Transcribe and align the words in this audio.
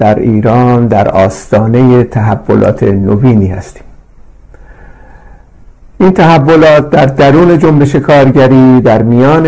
در 0.00 0.18
ایران 0.18 0.86
در 0.86 1.08
آستانه 1.08 2.04
تحولات 2.04 2.82
نوینی 2.82 3.46
هستیم. 3.46 3.82
این 6.00 6.10
تحولات 6.10 6.90
در 6.90 7.06
درون 7.06 7.58
جنبش 7.58 7.96
کارگری 7.96 8.80
در 8.80 9.02
میان 9.02 9.46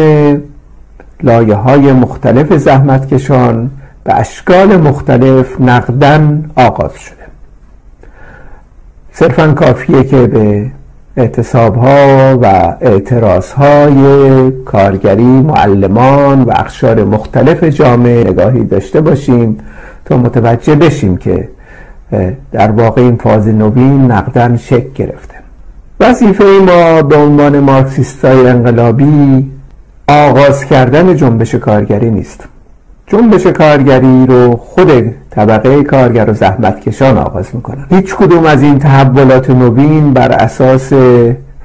لایه 1.22 1.54
های 1.54 1.92
مختلف 1.92 2.56
زحمتکشان 2.56 3.70
به 4.04 4.14
اشکال 4.14 4.76
مختلف 4.76 5.60
نقدن 5.60 6.50
آغاز 6.56 6.94
شده. 6.94 7.16
صرفا 9.12 9.52
کافیه 9.52 10.04
که 10.04 10.26
به 10.26 10.70
اعتصاب 11.16 11.76
ها 11.76 12.38
و 12.42 12.76
اعتراض 12.80 13.52
های 13.52 14.50
کارگری 14.50 15.24
معلمان 15.24 16.42
و 16.42 16.50
اخشار 16.54 17.04
مختلف 17.04 17.64
جامعه 17.64 18.24
نگاهی 18.24 18.64
داشته 18.64 19.00
باشیم. 19.00 19.58
تا 20.04 20.16
متوجه 20.16 20.74
بشیم 20.74 21.16
که 21.16 21.48
در 22.52 22.70
واقع 22.70 23.02
این 23.02 23.16
فاز 23.16 23.48
نوین 23.48 24.10
نقدن 24.10 24.56
شکل 24.56 24.88
گرفته. 24.94 25.34
وظیفه 26.00 26.44
ما 26.44 27.02
به 27.02 27.16
عنوان 27.16 27.60
مارکسیستای 27.60 28.48
انقلابی 28.48 29.50
آغاز 30.08 30.64
کردن 30.64 31.16
جنبش 31.16 31.54
کارگری 31.54 32.10
نیست. 32.10 32.44
جنبش 33.06 33.46
کارگری 33.46 34.26
رو 34.26 34.56
خود 34.56 35.14
طبقه 35.30 35.82
کارگر 35.82 36.30
و 36.30 36.34
زحمتکشان 36.34 37.18
آغاز 37.18 37.46
می‌کنن. 37.52 37.86
هیچ 37.90 38.14
کدوم 38.14 38.46
از 38.46 38.62
این 38.62 38.78
تحولات 38.78 39.50
نوین 39.50 40.12
بر 40.12 40.32
اساس 40.32 40.92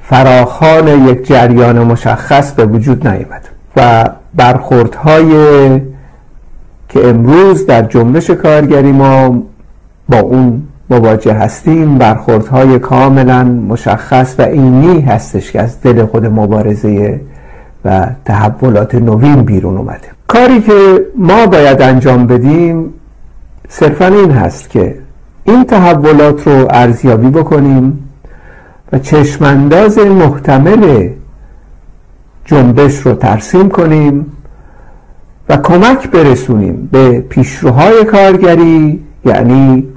فراخان 0.02 1.08
یک 1.08 1.26
جریان 1.26 1.78
مشخص 1.78 2.52
به 2.52 2.66
وجود 2.66 3.08
نیامد 3.08 3.48
و 3.76 4.04
برخوردهای 4.34 5.30
که 6.88 7.08
امروز 7.08 7.66
در 7.66 7.82
جنبش 7.82 8.30
کارگری 8.30 8.92
ما 8.92 9.42
با 10.08 10.18
اون 10.18 10.62
مواجه 10.90 11.32
هستیم 11.32 11.98
برخوردهای 11.98 12.78
کاملا 12.78 13.44
مشخص 13.44 14.34
و 14.38 14.42
اینی 14.42 15.00
هستش 15.00 15.52
که 15.52 15.62
از 15.62 15.80
دل 15.80 16.06
خود 16.06 16.26
مبارزه 16.26 17.20
و 17.84 18.06
تحولات 18.24 18.94
نوین 18.94 19.42
بیرون 19.42 19.76
اومده. 19.76 20.08
کاری 20.26 20.60
که 20.60 21.06
ما 21.16 21.46
باید 21.46 21.82
انجام 21.82 22.26
بدیم 22.26 22.94
صرفا 23.68 24.06
این 24.06 24.30
هست 24.30 24.70
که 24.70 24.94
این 25.44 25.64
تحولات 25.64 26.46
رو 26.46 26.66
ارزیابی 26.70 27.30
بکنیم 27.30 28.08
و 28.92 28.98
چشمانداز 28.98 29.98
محتمل 29.98 31.08
جنبش 32.44 32.98
رو 32.98 33.14
ترسیم 33.14 33.68
کنیم 33.68 34.26
و 35.48 35.56
کمک 35.56 36.10
برسونیم 36.10 36.88
به 36.92 37.20
پیشروهای 37.20 38.04
کارگری 38.04 39.04
یعنی 39.24 39.88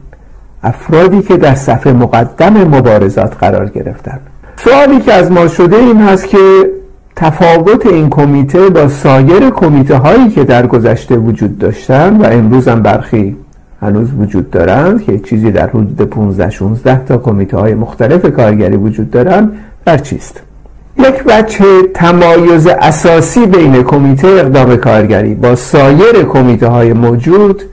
افرادی 0.64 1.22
که 1.22 1.38
در 1.38 1.56
صفحه 1.56 1.94
مقدم 1.94 2.54
مبارزات 2.54 3.36
قرار 3.36 3.70
گرفتن. 3.70 4.20
سوالی 4.56 5.00
که 5.00 5.14
از 5.14 5.32
ما 5.32 5.48
شده 5.48 5.76
این 5.76 5.98
هست 5.98 6.28
که 6.28 6.38
تفاوت 7.16 7.86
این 7.86 8.10
کمیته 8.10 8.70
با 8.70 8.88
سایر 8.88 9.50
کمیته 9.50 9.98
هایی 9.98 10.30
که 10.30 10.44
در 10.44 10.68
گذشته 10.68 11.16
وجود 11.16 11.58
داشتن 11.58 12.18
و 12.18 12.26
امروز 12.26 12.68
هم 12.68 12.82
برخی 12.82 13.38
هنوز 13.82 14.14
وجود 14.20 14.52
دارند 14.52 15.04
که 15.04 15.20
چیزی 15.20 15.52
در 15.52 15.70
حدود 15.70 16.02
15 16.02 16.50
16 16.50 17.06
تا 17.06 17.18
کمیته 17.18 17.58
های 17.58 17.74
مختلف 17.74 18.26
کارگری 18.26 18.76
وجود 18.76 19.12
دارند 19.12 19.52
در 19.86 19.98
چیست؟ 19.98 20.42
یک 21.08 21.24
بچه 21.24 21.82
تمایز 21.94 22.68
اساسی 22.68 23.46
بین 23.46 23.84
کمیته 23.84 24.28
اقدام 24.28 24.76
کارگری 24.76 25.36
با 25.36 25.56
سایر 25.56 26.24
کمیته 26.24 26.68
های 26.68 26.94
موجود 26.94 27.64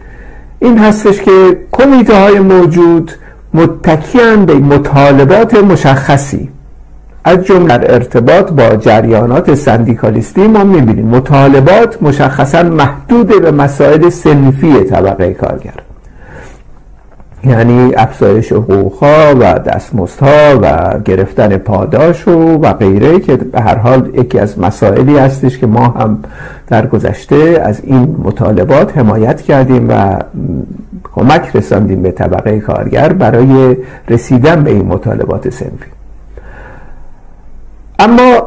این 0.58 0.78
هستش 0.78 1.22
که 1.22 1.56
کمیته 1.72 2.16
های 2.16 2.40
موجود 2.40 3.12
متکیان 3.54 4.46
به 4.46 4.54
مطالبات 4.54 5.54
مشخصی. 5.54 6.48
از 7.24 7.44
جمله 7.44 7.78
در 7.78 7.94
ارتباط 7.94 8.52
با 8.52 8.76
جریانات 8.76 9.54
سندیکالیستی 9.54 10.46
ما 10.46 10.64
می‌بینیم. 10.64 11.06
مطالبات 11.06 12.02
مشخصا 12.02 12.62
محدود 12.62 13.42
به 13.42 13.50
مسائل 13.50 14.08
سنفی 14.08 14.84
طبقه 14.84 15.34
کارگر. 15.34 15.87
یعنی 17.44 17.94
افزایش 17.94 18.52
حقوقها 18.52 19.34
و 19.40 19.58
دستمزدها 19.58 20.58
و 20.62 20.98
گرفتن 21.04 21.56
پاداش 21.56 22.28
و, 22.28 22.30
و 22.30 22.72
غیره 22.72 23.20
که 23.20 23.36
به 23.36 23.60
هر 23.60 23.76
حال 23.76 24.10
یکی 24.14 24.38
از 24.38 24.58
مسائلی 24.58 25.18
هستش 25.18 25.58
که 25.58 25.66
ما 25.66 25.88
هم 25.88 26.18
در 26.66 26.86
گذشته 26.86 27.60
از 27.64 27.80
این 27.84 28.16
مطالبات 28.24 28.98
حمایت 28.98 29.42
کردیم 29.42 29.88
و 29.88 30.18
کمک 31.14 31.56
رساندیم 31.56 32.02
به 32.02 32.10
طبقه 32.10 32.60
کارگر 32.60 33.12
برای 33.12 33.76
رسیدن 34.08 34.64
به 34.64 34.70
این 34.70 34.86
مطالبات 34.86 35.50
سنفی. 35.50 35.90
اما 37.98 38.42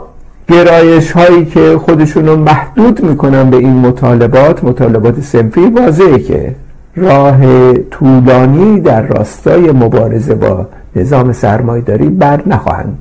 گرایش 0.47 1.11
هایی 1.11 1.45
که 1.45 1.77
خودشون 1.85 2.27
رو 2.27 2.35
محدود 2.35 3.03
می‌کنن 3.03 3.49
به 3.49 3.57
این 3.57 3.73
مطالبات 3.73 4.63
مطالبات 4.63 5.21
سنفی 5.21 5.61
واضحه 5.61 6.19
که 6.19 6.55
راه 6.95 7.73
طولانی 7.73 8.79
در 8.79 9.01
راستای 9.01 9.71
مبارزه 9.71 10.35
با 10.35 10.67
نظام 10.95 11.33
سرمایداری 11.33 12.09
بر 12.09 12.41
نخواهند 12.47 12.97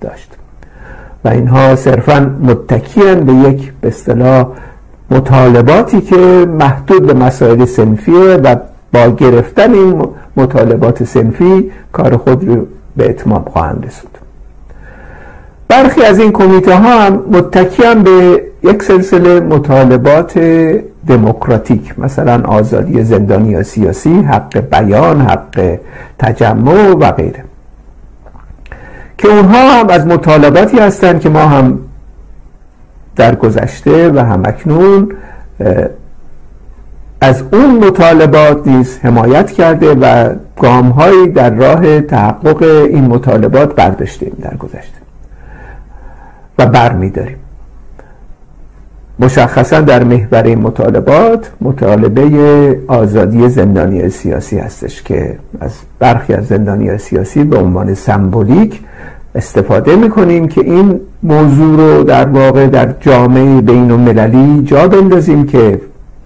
داشت. 0.00 0.30
و 1.24 1.28
اینها 1.28 1.76
صرفا 1.76 2.36
متکیان 2.42 3.20
به 3.20 3.32
یک 3.32 3.72
به 3.80 3.88
اصطلاح 3.88 4.46
مطالباتی 5.10 6.00
که 6.00 6.46
محدود 6.58 7.06
به 7.06 7.14
مسائل 7.14 7.64
سنفیه 7.64 8.34
و 8.34 8.56
با 8.92 9.10
گرفتن 9.10 9.74
این 9.74 10.02
مطالبات 10.36 11.04
سنفی 11.04 11.70
کار 11.92 12.16
خود 12.16 12.48
رو 12.48 12.66
به 12.96 13.10
اتمام 13.10 13.44
خواهند 13.44 13.84
رسود. 13.86 14.10
برخی 15.68 16.02
از 16.02 16.18
این 16.18 16.32
کمیته 16.32 16.74
ها 16.74 17.00
هم 17.00 17.24
متکیان 17.32 18.02
به 18.02 18.42
یک 18.62 18.82
سلسله 18.82 19.40
مطالبات 19.40 20.38
دموکراتیک 21.08 21.98
مثلا 21.98 22.42
آزادی 22.44 23.02
زندانی 23.02 23.48
یا 23.48 23.62
سیاسی 23.62 24.20
حق 24.20 24.58
بیان 24.58 25.20
حق 25.20 25.78
تجمع 26.18 26.92
و 26.92 27.12
غیره. 27.12 27.44
که 29.18 29.28
اونها 29.28 29.72
هم 29.72 29.88
از 29.88 30.06
مطالباتی 30.06 30.78
هستند 30.78 31.20
که 31.20 31.28
ما 31.28 31.40
هم 31.40 31.78
در 33.16 33.34
گذشته 33.34 34.10
و 34.10 34.18
همکنون 34.18 35.12
از 37.20 37.44
اون 37.52 37.86
مطالبات 37.86 38.68
نیز 38.68 38.98
حمایت 39.02 39.50
کرده 39.50 39.94
و 39.94 40.34
گامهایی 40.56 41.28
در 41.28 41.50
راه 41.50 42.00
تحقق 42.00 42.62
این 42.62 43.04
مطالبات 43.04 43.74
برداشتیم 43.74 44.32
در 44.42 44.56
گذشته 44.56 44.98
و 46.58 46.66
بر 46.66 46.88
داریم 46.88 47.36
مشخصا 49.20 49.80
در 49.80 50.04
محور 50.04 50.54
مطالبات 50.54 51.50
مطالبه 51.60 52.78
آزادی 52.88 53.48
زندانی 53.48 54.08
سیاسی 54.08 54.58
هستش 54.58 55.02
که 55.02 55.38
از 55.60 55.72
برخی 55.98 56.34
از 56.34 56.46
زندانی 56.46 56.98
سیاسی 56.98 57.44
به 57.44 57.58
عنوان 57.58 57.94
سمبولیک 57.94 58.80
استفاده 59.34 59.96
می‌کنیم 59.96 60.48
که 60.48 60.60
این 60.60 61.00
موضوع 61.22 61.76
رو 61.76 62.04
در 62.04 62.24
واقع 62.24 62.66
در 62.66 62.94
جامعه 63.00 63.60
بین 63.60 63.90
المللی 63.90 64.62
جا 64.62 64.88
بندازیم 64.88 65.46
که 65.46 65.80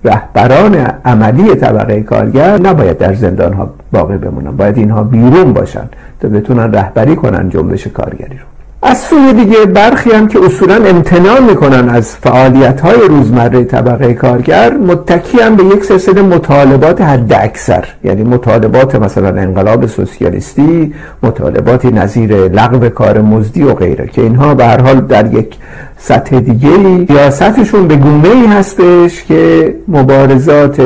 رهبران 0.04 0.75
عملی 1.04 1.54
طبقه 1.54 2.00
کارگر 2.00 2.60
نباید 2.60 2.98
در 2.98 3.14
زندان 3.14 3.52
ها 3.52 3.70
باقی 3.92 4.16
بمونن. 4.16 4.56
باید 4.56 4.78
اینها 4.78 5.04
بیرون 5.04 5.52
باشن 5.52 5.88
تا 6.20 6.28
بتونن 6.28 6.72
رهبری 6.72 7.16
کنن 7.16 7.48
جنبش 7.48 7.86
کارگری 7.86 8.38
رو. 8.38 8.51
از 8.84 8.98
سوی 8.98 9.32
دیگه 9.32 9.66
برخی 9.66 10.10
هم 10.10 10.28
که 10.28 10.44
اصولا 10.44 10.75
امتناع 10.75 11.40
می‌کنن 11.40 11.88
از 11.88 12.17
فعالیت 12.17 12.81
های 12.81 13.08
روزمره 13.08 13.64
طبقه 13.64 14.14
کارگر 14.14 14.73
متکی 14.76 15.40
هم 15.40 15.56
به 15.56 15.64
یک 15.64 15.84
سلسله 15.84 16.23
مطالبات 16.23 17.00
حد 17.00 17.32
اکثر 17.32 17.84
یعنی 18.05 18.23
مطالبات 18.23 18.94
مثلا 18.94 19.29
انقلاب 19.29 19.87
سوسیالیستی 19.87 20.94
مطالباتی 21.23 21.90
نظیر 21.90 22.34
لغو 22.34 22.88
کار 22.88 23.20
مزدی 23.20 23.62
و 23.62 23.75
غیره 23.75 24.06
که 24.06 24.23
اینها 24.23 24.55
به 24.55 24.64
هر 24.64 24.81
حال 24.81 25.00
در 25.00 25.34
یک 25.34 25.56
سطح 25.99 26.40
دیگه 26.40 27.06
سیاستشون 27.06 27.88
به 27.88 27.96
گونه 27.96 28.29
ای 28.29 28.46
هستش 28.46 29.25
که 29.25 29.75
مبارزات 29.88 30.82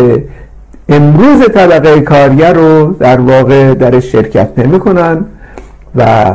امروز 0.89 1.41
طبقه 1.55 2.01
کارگر 2.01 2.53
رو 2.53 2.97
در 2.99 3.21
واقع 3.21 3.75
در 3.75 4.01
شرکت 4.01 4.49
نمی 4.59 4.79
کنن 4.79 5.25
و 5.97 6.35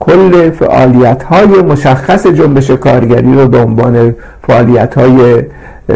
کل 0.00 0.50
فعالیت 0.50 1.22
های 1.22 1.62
مشخص 1.62 2.26
جنبش 2.26 2.70
کارگری 2.70 3.34
رو 3.34 3.48
به 3.48 3.58
عنوان 3.58 4.14
فعالیت 4.46 4.98
های 4.98 5.42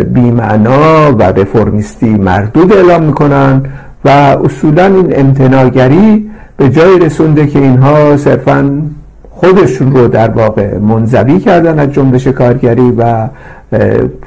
بیمعنا 0.04 1.12
و 1.12 1.22
رفرمیستی 1.22 2.10
مردود 2.10 2.72
اعلام 2.72 3.02
می‌کنن 3.02 3.62
و 4.04 4.08
اصولا 4.44 4.86
این 4.86 5.12
امتناگری 5.16 6.30
به 6.56 6.70
جای 6.70 6.98
رسونده 6.98 7.46
که 7.46 7.58
اینها 7.58 8.16
صرفا 8.16 8.82
خودشون 9.30 9.92
رو 9.92 10.08
در 10.08 10.30
واقع 10.30 10.78
منزوی 10.78 11.38
کردن 11.40 11.78
از 11.78 11.92
جنبش 11.92 12.26
کارگری 12.26 12.92
و 12.98 13.28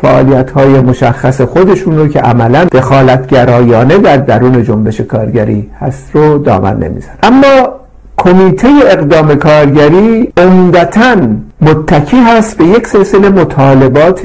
فعالیت 0.01 0.51
های 0.51 0.79
مشخص 0.79 1.41
خودشون 1.41 1.97
رو 1.97 2.07
که 2.07 2.19
عملا 2.19 2.65
دخالتگرایانه 2.65 3.97
در 3.97 4.17
درون 4.17 4.63
جنبش 4.63 5.01
کارگری 5.01 5.69
هست 5.79 6.09
رو 6.13 6.37
دامن 6.37 6.77
نمیزن 6.77 7.11
اما 7.23 7.82
کمیته 8.23 8.67
اقدام 8.87 9.35
کارگری 9.35 10.33
عمدتا 10.37 11.15
متکی 11.61 12.17
هست 12.17 12.57
به 12.57 12.65
یک 12.65 12.87
سلسله 12.87 13.29
مطالبات 13.29 14.21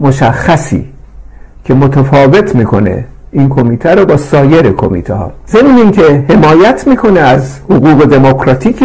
مشخصی 0.00 0.84
که 1.64 1.74
متفاوت 1.74 2.54
می‌کنه 2.54 3.04
این 3.32 3.48
کمیته 3.48 3.94
رو 3.94 4.04
با 4.04 4.16
سایر 4.16 4.72
کمیته 4.72 5.14
ها 5.14 5.32
ضمن 5.48 5.76
اینکه 5.76 6.24
حمایت 6.28 6.86
می‌کنه 6.86 7.20
از 7.20 7.58
حقوق 7.70 8.04
دموکراتیک 8.04 8.84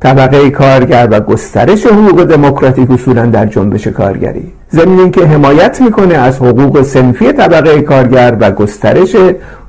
طبقه 0.00 0.50
کارگر 0.50 1.08
و 1.10 1.20
گسترش 1.20 1.86
حقوق 1.86 2.24
دموکراتیک 2.24 2.90
اصولا 2.90 3.26
در 3.26 3.46
جنبش 3.46 3.86
کارگری. 3.86 4.52
ضمن 4.72 4.98
اینکه 4.98 5.26
حمایت 5.26 5.80
می‌کنه 5.80 6.14
از 6.14 6.38
حقوق 6.38 6.82
سنفی 6.82 7.32
طبقه 7.32 7.82
کارگر 7.82 8.36
و 8.40 8.50
گسترش 8.50 9.16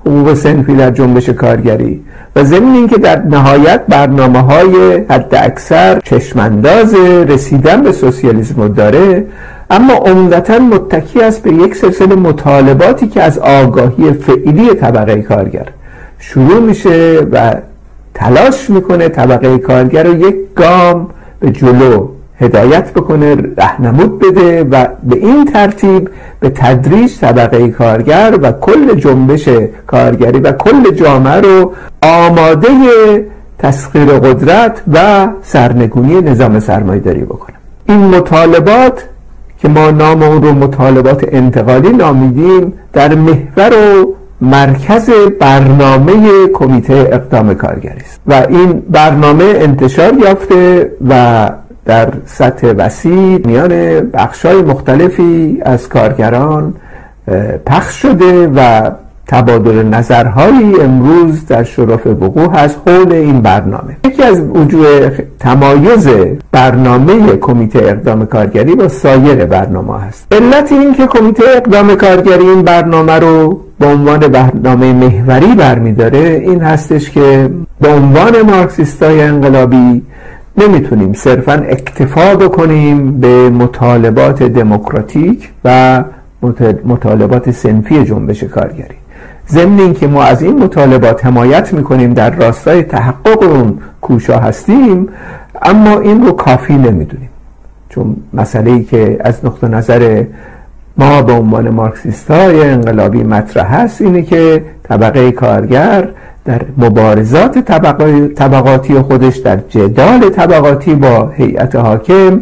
حقوق 0.05 0.33
سنفی 0.33 0.75
در 0.75 0.91
جنبش 0.91 1.29
کارگری. 1.29 2.01
و 2.35 2.43
ضمن 2.43 2.75
اینکه 2.75 2.97
در 2.97 3.21
نهایت 3.21 3.81
برنامه 3.89 4.39
های 4.39 5.03
حد 5.09 5.35
اکثر 5.35 5.99
چشمانداز 5.99 6.95
رسیدن 7.27 7.83
به 7.83 7.91
سوسیالیسم 7.91 8.61
رو 8.61 8.67
داره 8.67 9.25
اما 9.69 9.93
عمدتا 9.93 10.59
متکی 10.59 11.21
است 11.21 11.43
به 11.43 11.53
یک 11.53 11.75
سلسله 11.75 12.15
مطالباتی 12.15 13.07
که 13.07 13.21
از 13.21 13.39
آگاهی 13.39 14.13
فعلی 14.13 14.73
طبقه 14.73 15.21
کارگر 15.21 15.67
شروع 16.19 16.59
میشه 16.59 17.19
و 17.31 17.55
تلاش 18.13 18.69
می‌کنه 18.69 19.09
طبقه 19.09 19.57
کارگر 19.57 20.03
رو 20.03 20.29
یک 20.29 20.35
گام 20.55 21.09
به 21.39 21.51
جلو 21.51 22.07
هدایت 22.43 22.93
بکنه 22.93 23.35
رهنمود 23.57 24.19
بده 24.19 24.63
و 24.63 24.85
به 25.03 25.15
این 25.15 25.45
ترتیب 25.45 26.09
به 26.39 26.49
تدریج 26.49 27.19
طبقه 27.19 27.69
کارگر 27.69 28.37
و 28.41 28.51
کل 28.51 28.95
جنبش 28.95 29.49
کارگری 29.87 30.39
و 30.39 30.51
کل 30.51 30.91
جامعه 30.91 31.41
رو 31.41 31.71
آماده 32.01 32.69
تسخیر 33.59 34.05
قدرت 34.05 34.81
و 34.93 35.27
سرنگونی 35.41 36.21
نظام 36.21 36.59
سرمایه‌داری 36.59 37.21
بکنه. 37.21 37.55
این 37.85 37.99
مطالبات 37.99 39.05
که 39.59 39.67
ما 39.67 39.91
نام 39.91 40.23
اون 40.23 40.43
رو 40.43 40.53
مطالبات 40.53 41.25
انتقالی 41.31 41.89
نامیدیم 41.89 42.73
در 42.93 43.15
محور 43.15 43.73
و 43.73 44.15
مرکز 44.41 45.09
برنامه 45.39 46.13
کمیته 46.53 46.93
اقدام 46.93 47.53
کارگری 47.53 47.99
است. 47.99 48.19
و 48.27 48.45
این 48.49 48.83
برنامه 48.89 49.43
انتشار 49.43 50.13
یافته 50.13 50.91
و 51.09 51.49
در 51.85 52.13
سطح 52.25 52.73
وسیع 52.77 53.47
میان 53.47 53.69
بخشای 54.13 54.61
مختلفی 54.61 55.61
از 55.65 55.89
کارگران 55.89 56.73
پخش 57.65 58.01
شده 58.01 58.47
و 58.47 58.91
تبادل 59.27 59.83
نظرهایی 59.83 60.81
امروز 60.81 61.45
در 61.45 61.63
شرف 61.63 62.07
وقوع 62.07 62.51
هست 62.53 62.79
حول 62.87 63.11
این 63.11 63.41
برنامه. 63.41 63.97
یکی 64.05 64.23
از 64.23 64.41
وجوه 64.41 65.09
تمایز 65.39 66.07
برنامه 66.51 67.37
کمیته 67.37 67.79
اقدام 67.79 68.25
کارگری 68.25 68.75
با 68.75 68.87
سایر 68.87 69.45
برنامه 69.45 69.99
هست. 69.99 70.27
علت 70.31 70.71
این 70.71 70.93
که 70.93 71.07
کمیته 71.07 71.43
اقدام 71.57 71.95
کارگری 71.95 72.49
این 72.49 72.61
برنامه 72.61 73.13
رو 73.13 73.61
به 73.79 73.85
عنوان 73.85 74.19
برنامه 74.19 74.93
محوری 74.93 75.55
برمیداره 75.55 76.19
این 76.19 76.61
هستش 76.61 77.09
که 77.09 77.49
به 77.81 77.89
عنوان 77.89 78.41
مارکسیستای 78.41 79.21
انقلابی 79.21 80.01
نمی‌تونیم 80.57 81.13
صرفا 81.13 81.53
اکتفا 81.53 82.35
بکنیم 82.35 83.19
به 83.19 83.49
مطالبات 83.49 84.43
دموکراتیک 84.43 85.49
و 85.65 86.03
مطالبات 86.85 87.51
سنفی 87.51 88.03
جنبش 88.03 88.43
کارگری. 88.43 88.95
ضمن 89.49 89.79
اینکه 89.79 90.07
ما 90.07 90.23
از 90.23 90.41
این 90.41 90.63
مطالبات 90.63 91.25
حمایت 91.25 91.73
می‌کنیم 91.73 92.13
در 92.13 92.29
راستای 92.29 92.83
تحقق 92.83 93.43
اون 93.43 93.79
کوشا 94.01 94.39
هستیم 94.39 95.09
اما 95.61 95.99
این 95.99 96.25
رو 96.25 96.31
کافی 96.31 96.73
نمی‌دونیم. 96.73 97.29
چون 97.89 98.15
مسئله 98.33 98.71
ای 98.71 98.83
که 98.83 99.17
از 99.19 99.45
نقطه 99.45 99.67
نظر 99.67 100.23
ما 100.97 101.21
به 101.21 101.33
عنوان 101.33 101.69
مارکسیست 101.69 102.31
های 102.31 102.69
انقلابی 102.69 103.23
مطرح 103.23 103.75
هست 103.75 104.01
اینه 104.01 104.21
که 104.21 104.63
طبقه 104.93 105.31
کارگر 105.31 106.07
در 106.45 106.61
مبارزات 106.77 107.57
طبقاتی 108.35 108.99
خودش 108.99 109.37
در 109.37 109.57
جدال 109.69 110.29
طبقاتی 110.29 110.95
با 110.95 111.29
هیئت 111.35 111.75
حاکم 111.75 112.41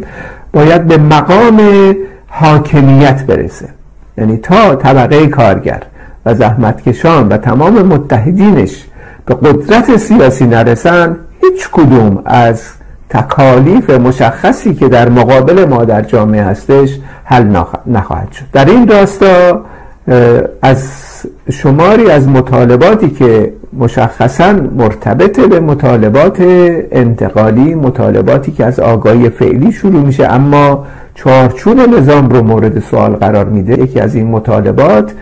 باید 0.52 0.86
به 0.86 0.98
مقام 0.98 1.60
حاکمیت 2.26 3.26
برسه. 3.26 3.68
یعنی 4.18 4.36
تا 4.36 4.74
طبقه 4.74 5.26
کارگر 5.26 5.82
و 6.26 6.34
زحمتکشان 6.34 7.28
و 7.28 7.36
تمام 7.36 7.82
متحدینش 7.82 8.84
به 9.26 9.34
قدرت 9.34 9.96
سیاسی 9.96 10.46
نرسن 10.46 11.16
هیچ 11.40 11.68
کدوم 11.72 12.22
از 12.24 12.62
تکالیف 13.10 13.90
مشخصی 13.90 14.74
که 14.74 14.88
در 14.88 15.08
مقابل 15.08 15.64
ما 15.64 15.84
در 15.84 16.02
جامعه 16.02 16.42
هستش 16.42 16.98
حل 17.24 17.62
نخواهد 17.86 18.32
شد. 18.32 18.44
در 18.52 18.64
این 18.64 18.88
راستا 18.88 19.60
از 20.62 20.82
شماری 21.52 22.10
از 22.10 22.28
مطالباتی 22.28 23.10
که 23.10 23.52
مشخصا 23.72 24.52
مرتبط 24.52 25.40
به 25.40 25.60
مطالبات 25.60 26.36
انتقالی 26.90 27.74
مطالباتی 27.74 28.52
که 28.52 28.64
از 28.64 28.80
آگاهی 28.80 29.30
فعلی 29.30 29.72
شروع 29.72 30.02
میشه 30.02 30.26
اما 30.32 30.86
چارچون 31.14 31.94
نظام 31.94 32.28
رو 32.28 32.42
مورد 32.42 32.78
سوال 32.80 33.12
قرار 33.12 33.44
میده. 33.44 33.82
یکی 33.82 34.00
از 34.00 34.14
این 34.14 34.26
مطالبات 34.26 35.12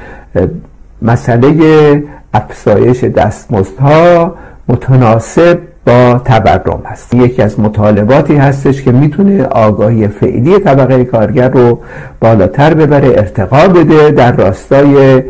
مسئله 1.02 2.04
افزایش 2.34 3.04
دستمزدها 3.04 4.34
متناسب 4.68 5.58
با 5.86 6.20
تورم 6.24 6.82
هست. 6.84 7.14
یکی 7.14 7.42
از 7.42 7.60
مطالباتی 7.60 8.36
هستش 8.36 8.82
که 8.82 8.92
می‌تونه 8.92 9.44
آگاهی 9.44 10.08
فعلی 10.08 10.58
طبقه 10.58 11.04
کارگر 11.04 11.48
رو 11.48 11.78
بالاتر 12.20 12.74
ببره 12.74 13.08
ارتقا 13.08 13.68
بده 13.68 14.10
در 14.10 14.32
راستای 14.32 15.22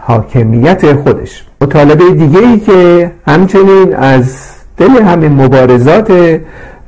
حاکمیت 0.00 0.92
خودش. 0.92 1.44
مطالبه 1.60 2.10
دیگه 2.10 2.38
ای 2.38 2.58
که 2.58 3.10
همچنین 3.26 3.96
از 3.96 4.52
دل 4.76 5.02
همین 5.02 5.32
مبارزات 5.32 6.40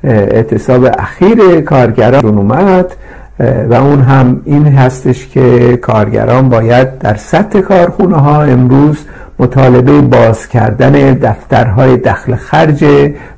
اعتصاب 0.04 0.84
اخیر 0.98 1.60
کارگران 1.60 2.38
اومد 2.38 2.96
و 3.70 3.74
اون 3.74 4.00
هم 4.00 4.40
این 4.44 4.66
هستش 4.66 5.28
که 5.28 5.76
کارگران 5.76 6.48
باید 6.48 6.98
در 6.98 7.14
سطح 7.14 7.60
کارخونه 7.60 8.16
ها 8.16 8.42
امروز 8.42 8.98
مطالبه 9.38 10.00
باز 10.00 10.48
کردن 10.48 10.92
دفترهای 11.14 11.96
دخل 11.96 12.34
خرج 12.34 12.84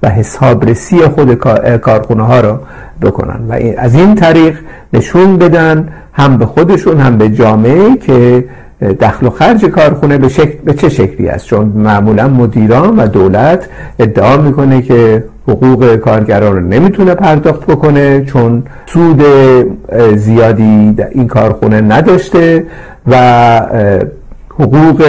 و 0.02 0.08
حسابرسی 0.08 0.98
خود 0.98 1.34
کارخونه 1.80 2.22
ها 2.22 2.40
را 2.40 2.60
بکنن. 3.02 3.40
و 3.48 3.58
از 3.78 3.94
این 3.94 4.14
طریق 4.14 4.58
نشون 4.92 5.36
بدن 5.36 5.88
هم 6.12 6.38
به 6.38 6.46
خودشون 6.46 7.00
هم 7.00 7.18
به 7.18 7.28
جامعه 7.28 7.96
که 7.96 8.44
دخل 9.00 9.26
و 9.26 9.30
خرج 9.30 9.64
کارخونه 9.64 10.18
به, 10.18 10.28
شکل، 10.28 10.58
به 10.64 10.74
چه 10.74 10.88
شکلی 10.88 11.28
است. 11.28 11.46
چون 11.46 11.66
معمولا 11.66 12.28
مدیران 12.28 12.96
و 12.96 13.06
دولت 13.06 13.68
ادعا 13.98 14.36
می‌کنه 14.36 14.82
که 14.82 15.24
حقوق 15.48 15.96
کارگران 15.96 16.52
رو 16.52 16.60
نمی‌تونه 16.60 17.14
پرداخت 17.14 17.66
بکنه 17.66 18.24
چون 18.24 18.62
سود 18.86 19.24
زیادی 20.16 20.96
این 21.10 21.26
کارخونه 21.26 21.80
نداشته 21.80 22.64
و 23.06 23.60
حقوق 24.58 25.02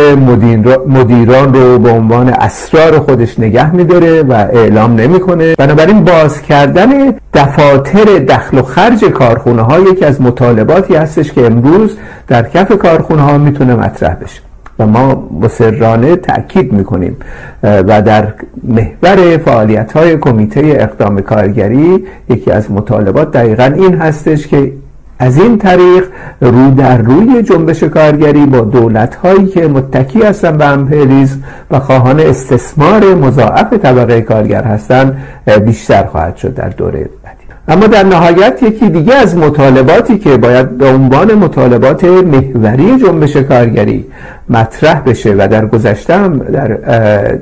مدیران 0.88 1.54
رو 1.54 1.80
به 1.80 1.90
عنوان 1.90 2.30
اسرار 2.30 3.00
خودش 3.00 3.40
نگه 3.40 3.76
میداره 3.76 4.24
و 4.24 4.34
اعلام 4.34 4.96
نمی‌کنه. 4.96 5.56
بنابراین 5.56 6.04
باز 6.04 6.42
کردن 6.42 7.14
دفاتر 7.34 8.04
دخل 8.04 8.58
و 8.58 8.62
خرج 8.62 9.06
کارخونه 9.06 9.62
ها 9.62 9.80
یکی 9.80 10.06
از 10.06 10.22
مطالباتی 10.22 10.96
هستش 10.96 11.34
که 11.34 11.46
امروز 11.46 11.98
در 12.28 12.50
کف 12.50 12.78
کارخونه 12.78 13.22
ها 13.22 13.38
می‌تونه 13.38 13.76
مطرح 13.76 14.14
بشه 14.14 14.42
و 14.80 14.88
ما 14.88 15.30
مسررانه 15.42 16.16
تأکید 16.16 16.74
می‌کنیم 16.74 17.18
و 17.64 18.02
در 18.02 18.34
محور 18.64 19.38
فعالیت 19.38 19.92
های 19.92 20.18
کمیته 20.18 20.62
اقدام 20.66 21.22
کارگری 21.22 22.06
یکی 22.30 22.52
از 22.52 22.72
مطالبات 22.72 23.32
دقیقا 23.32 23.64
این 23.64 23.94
هستش 23.94 24.48
که 24.48 24.72
از 25.20 25.38
این 25.38 25.58
طریق 25.58 26.04
رو 26.42 26.72
در 26.72 26.98
روی 26.98 27.44
جنبش 27.44 27.84
کارگری 27.84 28.46
با 28.46 28.60
دولت 28.60 29.16
هایی 29.16 29.46
که 29.48 29.68
متکی 29.68 30.22
هستن 30.22 30.58
به 30.58 30.66
امپریزم 30.66 31.44
و 31.72 31.80
خواهان 31.80 32.20
استثمار 32.20 33.16
مضاعف 33.16 33.74
طبقه 33.74 34.22
کارگر 34.22 34.64
هستند 34.64 35.18
بیشتر 35.66 36.04
خواهد 36.04 36.36
شد 36.36 36.54
در 36.54 36.70
دوره 36.70 37.00
بعدی. 37.00 37.38
اما 37.68 37.88
در 37.88 38.04
نهایت 38.04 38.64
یکی 38.64 38.90
دیگه 38.90 39.14
از 39.14 39.38
مطالباتی 39.38 40.18
که 40.18 40.38
باید 40.38 40.78
به 40.78 40.88
عنوان 40.90 41.34
مطالبات 41.34 42.04
محوری 42.04 42.98
جنبش 42.98 43.38
کارگری 43.38 44.06
مطرح 44.50 45.00
بشه 45.00 45.34
و 45.34 45.48
در 45.52 45.66
گذشته 45.66 46.28
در 46.28 46.78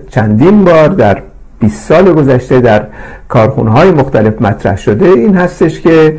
چندین 0.10 0.66
بار 0.66 0.88
در 0.88 1.18
20 1.60 1.84
سال 1.88 2.14
گذشته 2.14 2.60
در 2.60 2.84
کارخونه 3.28 3.72
های 3.72 3.92
مختلف 3.92 4.42
مطرح 4.42 4.78
شده 4.78 5.06
این 5.06 5.36
هستش 5.36 5.82
که 5.82 6.18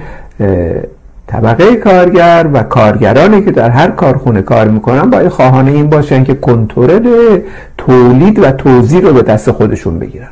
طبقه 1.26 1.76
کارگر 1.76 2.46
و 2.52 2.62
کارگرانی 2.62 3.42
که 3.42 3.50
در 3.50 3.70
هر 3.70 3.90
کارخونه 3.90 4.42
کار 4.42 4.68
می‌کنن 4.68 5.10
باید 5.10 5.28
خواهان 5.28 5.68
این 5.68 5.90
باشن 5.90 6.24
که 6.24 6.34
کنترل 6.34 7.38
تولید 7.78 8.38
و 8.38 8.50
توزیع 8.50 9.00
رو 9.00 9.12
به 9.12 9.22
دست 9.22 9.50
خودشون 9.50 9.98
بگیرن. 9.98 10.28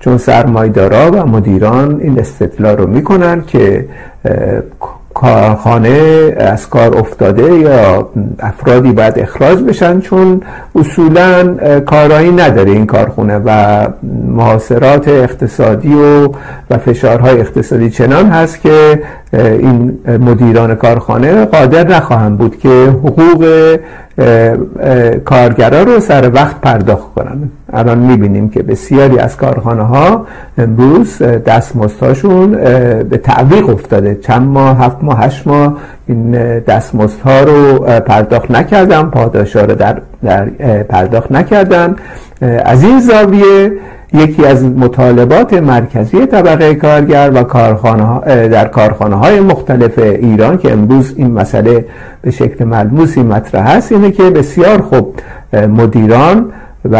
چون 0.00 0.18
سرمایدارا 0.18 1.10
و 1.10 1.26
مدیران 1.26 2.00
این 2.00 2.18
استدلال 2.18 2.76
رو 2.76 2.86
می‌کنن 2.86 3.42
که 3.46 3.88
کارخانه 5.14 6.32
از 6.36 6.68
کار 6.68 6.98
افتاده 6.98 7.54
یا 7.54 8.08
افرادی 8.40 8.92
باید 8.92 9.18
اخراج 9.18 9.58
بشن؟ 9.58 10.00
چون 10.00 10.42
اصولا 10.74 11.54
کارایی 11.80 12.32
نداره 12.32 12.70
این 12.70 12.86
کارخونه 12.86 13.40
و 13.44 13.86
محاصرات 14.28 15.08
اقتصادی 15.08 15.94
و 15.94 16.28
و 16.70 16.78
فشارهای 16.78 17.40
اقتصادی 17.40 17.90
چنان 17.90 18.26
هست 18.26 18.60
که 18.60 19.02
این 19.32 19.98
مدیران 20.06 20.74
کارخانه 20.74 21.44
قادر 21.44 21.88
نخواهند 21.88 22.38
بود 22.38 22.58
که 22.58 22.68
حقوق 23.04 23.76
کارگرا 25.24 25.82
رو 25.82 26.00
سر 26.00 26.30
وقت 26.34 26.60
پرداخت 26.60 27.14
کنن. 27.14 27.38
الان 27.72 27.98
می‌بینیم 27.98 28.48
که 28.48 28.62
بسیاری 28.62 29.18
از 29.18 29.36
کارخانه 29.36 29.82
ها 29.82 30.26
امروز 30.58 31.22
دستمزدهاشون 31.22 32.50
به 33.02 33.20
تعویق 33.22 33.70
افتاده. 33.70 34.14
چند 34.14 34.48
ماه 34.48 34.78
هفت 34.84 34.96
ماه 35.02 35.24
هشت 35.24 35.46
ماه 35.46 35.76
این 36.06 36.30
دستمزدها 36.58 37.40
رو 37.40 37.78
پرداخت 38.00 38.50
نکردن 38.50 39.02
پاداشا 39.02 39.64
رو 39.64 39.74
در, 39.74 40.00
در 40.24 40.44
پرداخت 40.82 41.32
نکردن. 41.32 41.96
از 42.64 42.84
این 42.84 43.00
زاویه 43.00 43.72
یکی 44.14 44.44
از 44.44 44.64
مطالبات 44.64 45.54
مرکزی 45.54 46.26
طبقه 46.26 46.74
کارگر 46.74 47.30
و 47.34 47.42
کارخانه 47.42 48.48
در 48.48 48.68
کارخانه 48.68 49.16
های 49.16 49.40
مختلف 49.40 49.98
ایران 49.98 50.58
که 50.58 50.72
امروز 50.72 51.14
این 51.16 51.30
مسئله 51.30 51.84
به 52.22 52.30
شکل 52.30 52.64
ملموسی 52.64 53.22
مطرح 53.22 53.66
است 53.66 53.92
اینه 53.92 54.10
که 54.10 54.22
بسیار 54.22 54.82
خوب 54.82 55.20
مدیران 55.52 56.52
و 56.90 56.96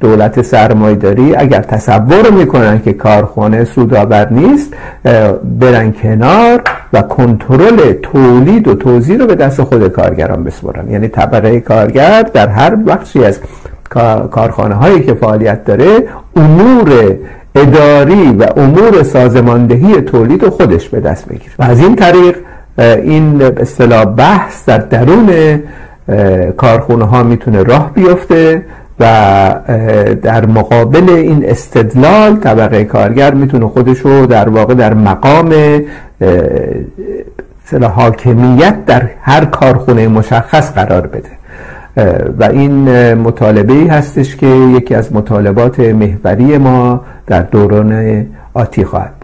دولت 0.00 0.42
سرمایداری 0.42 1.34
اگر 1.34 1.62
تصور 1.62 2.30
می‌کنن 2.30 2.82
که 2.82 2.92
کارخانه 2.92 3.64
سودآور 3.64 4.32
نیست 4.32 4.74
برن 5.60 5.92
کنار 5.92 6.62
و 6.92 7.02
کنترل 7.02 7.92
تولید 7.92 8.68
و 8.68 8.74
توزیع 8.74 9.18
رو 9.18 9.26
به 9.26 9.34
دست 9.34 9.62
خود 9.62 9.88
کارگران 9.88 10.44
بسپرن 10.44 10.90
یعنی 10.90 11.08
طبقه 11.08 11.60
کارگر 11.60 12.22
در 12.22 12.48
هر 12.48 12.74
بخشی 12.74 13.24
از 13.24 13.40
کارخانه 14.30 14.74
هایی 14.74 15.00
که 15.00 15.14
فعالیت 15.14 15.64
داره 15.64 16.04
امور 16.36 17.16
اداری 17.54 18.32
و 18.32 18.46
امور 18.56 19.02
سازماندهی 19.02 20.00
تولید 20.00 20.48
خودش 20.48 20.88
به 20.88 21.00
دست 21.00 21.28
بگیره 21.28 21.52
و 21.58 21.62
از 21.62 21.80
این 21.80 21.96
طریق 21.96 22.36
این 22.78 23.42
اصطلاح 23.42 24.04
بحث 24.04 24.64
در 24.68 24.78
درون 24.78 25.30
کارخونه 26.56 27.04
ها 27.04 27.22
می‌تونه 27.22 27.62
راه 27.62 27.92
بیفته 27.94 28.62
و 29.00 29.04
در 30.22 30.46
مقابل 30.46 31.10
این 31.10 31.44
استدلال 31.48 32.36
طبقه 32.36 32.84
کارگر 32.84 33.34
می‌تونه 33.34 33.66
خودش 33.66 33.98
رو 33.98 34.26
در 34.26 34.48
واقع 34.48 34.74
در 34.74 34.94
مقام 34.94 35.54
حاکمیت 37.94 38.84
در 38.86 39.08
هر 39.22 39.44
کارخونه 39.44 40.08
مشخص 40.08 40.72
قرار 40.72 41.06
بده. 41.06 41.41
و 42.38 42.44
این 42.44 43.14
مطالبه 43.14 43.72
ای 43.72 43.86
هستش 43.86 44.36
که 44.36 44.46
یکی 44.46 44.94
از 44.94 45.12
مطالبات 45.12 45.80
محوری 45.80 46.58
ما 46.58 47.04
در 47.26 47.42
دوران 47.42 48.26
آتی 48.54 48.84
خواهد 48.84 49.21